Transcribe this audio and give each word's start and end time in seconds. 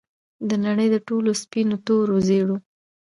د 0.49 0.51
نړۍ 0.65 0.87
د 0.91 0.97
ټولو 1.07 1.29
سپینو، 1.41 1.77
تورو، 1.85 2.15
زیړو 2.27 2.55